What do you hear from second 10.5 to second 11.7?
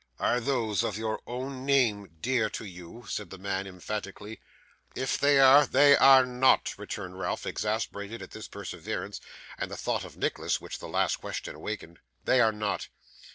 which the last question